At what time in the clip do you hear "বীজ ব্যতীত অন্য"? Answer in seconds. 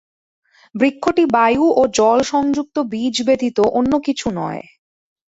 2.91-3.91